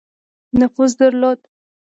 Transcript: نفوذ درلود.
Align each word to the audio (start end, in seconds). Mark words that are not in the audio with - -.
نفوذ 0.59 0.91
درلود. 0.99 1.39